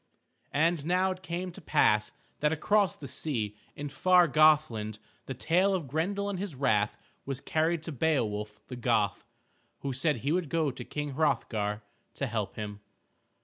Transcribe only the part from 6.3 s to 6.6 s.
his